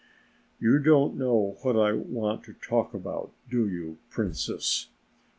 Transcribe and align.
"You 0.59 0.79
don't 0.79 1.15
know 1.15 1.57
what 1.61 1.77
I 1.77 1.91
want 1.93 2.43
to 2.45 2.53
talk 2.53 2.91
about, 2.95 3.33
do 3.47 3.69
you, 3.69 3.99
Princess? 4.09 4.87